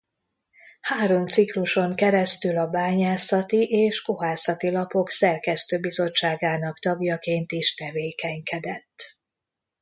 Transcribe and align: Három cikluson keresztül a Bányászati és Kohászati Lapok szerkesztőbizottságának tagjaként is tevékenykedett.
Három 0.81 1.27
cikluson 1.27 1.95
keresztül 1.95 2.57
a 2.57 2.69
Bányászati 2.69 3.63
és 3.69 4.01
Kohászati 4.01 4.71
Lapok 4.71 5.09
szerkesztőbizottságának 5.09 6.79
tagjaként 6.79 7.51
is 7.51 7.73
tevékenykedett. 7.73 9.19